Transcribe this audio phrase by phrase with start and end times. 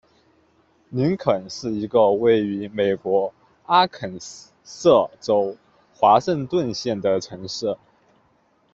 [0.89, 3.31] 林肯是一个位于美国
[3.67, 4.17] 阿肯
[4.63, 5.55] 色州
[5.93, 7.77] 华盛顿县的城市。